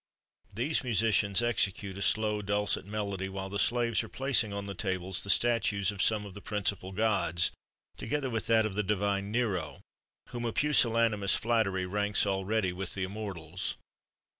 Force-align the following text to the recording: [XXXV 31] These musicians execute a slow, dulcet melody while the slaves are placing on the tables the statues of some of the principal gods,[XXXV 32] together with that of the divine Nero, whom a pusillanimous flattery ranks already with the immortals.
[XXXV 0.01 0.55
31] 0.55 0.67
These 0.67 0.83
musicians 0.83 1.41
execute 1.43 1.97
a 1.99 2.01
slow, 2.01 2.41
dulcet 2.41 2.87
melody 2.87 3.29
while 3.29 3.49
the 3.49 3.59
slaves 3.59 4.03
are 4.03 4.09
placing 4.09 4.51
on 4.51 4.65
the 4.65 4.73
tables 4.73 5.21
the 5.23 5.29
statues 5.29 5.91
of 5.91 6.01
some 6.01 6.25
of 6.25 6.33
the 6.33 6.41
principal 6.41 6.91
gods,[XXXV 6.91 7.51
32] 7.99 7.99
together 8.03 8.29
with 8.31 8.47
that 8.47 8.65
of 8.65 8.73
the 8.73 8.81
divine 8.81 9.29
Nero, 9.31 9.79
whom 10.29 10.45
a 10.45 10.51
pusillanimous 10.53 11.35
flattery 11.35 11.85
ranks 11.85 12.25
already 12.25 12.73
with 12.73 12.95
the 12.95 13.03
immortals. 13.03 13.77